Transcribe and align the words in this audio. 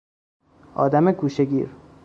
آدم 0.75 1.11
گوشهگیر 1.11 1.69